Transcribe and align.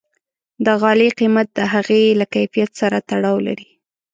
د 0.65 0.67
غالۍ 0.81 1.09
قیمت 1.19 1.47
د 1.53 1.59
هغې 1.73 2.03
له 2.19 2.25
کیفیت 2.33 2.71
سره 2.81 2.97
تړاو 3.09 3.37
لري. 3.47 3.69